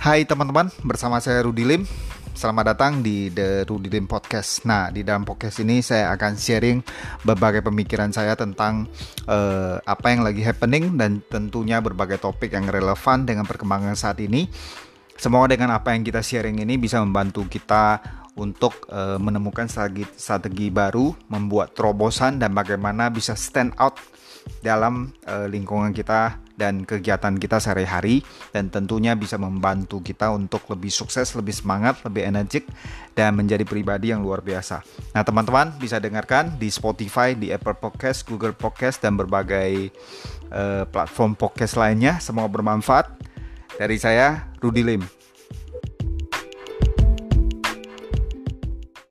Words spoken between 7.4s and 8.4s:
pemikiran saya